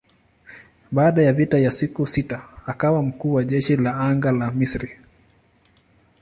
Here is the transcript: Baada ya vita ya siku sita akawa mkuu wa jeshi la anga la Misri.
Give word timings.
Baada 0.91 1.21
ya 1.23 1.33
vita 1.33 1.57
ya 1.59 1.71
siku 1.71 2.07
sita 2.07 2.47
akawa 2.65 3.03
mkuu 3.03 3.33
wa 3.33 3.43
jeshi 3.43 3.77
la 3.77 3.93
anga 3.97 4.31
la 4.31 4.51
Misri. 4.51 4.97